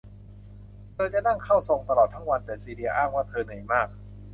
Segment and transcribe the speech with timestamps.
[0.93, 3.87] เธอจะนั่งเข้าทรงตลอดทั้งวัน แต่ซีเลียอ้างว่าเธอเหนื่อยมาก